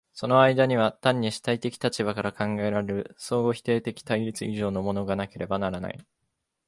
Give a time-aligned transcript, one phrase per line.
[0.13, 6.05] その間には単に主体的立場から考えられる相互否定的対立以上のものがなければならない。